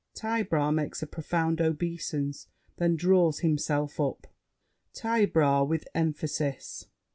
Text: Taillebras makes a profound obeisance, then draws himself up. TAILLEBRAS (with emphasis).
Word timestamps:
Taillebras 0.15 0.73
makes 0.73 1.03
a 1.03 1.05
profound 1.05 1.61
obeisance, 1.61 2.47
then 2.77 2.95
draws 2.95 3.41
himself 3.41 3.99
up. 3.99 4.25
TAILLEBRAS 4.95 5.67
(with 5.67 5.87
emphasis). 5.93 6.87